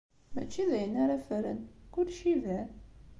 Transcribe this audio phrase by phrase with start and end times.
[0.33, 1.59] Mačči d ayen ara ffren,
[1.93, 2.69] kullec iban.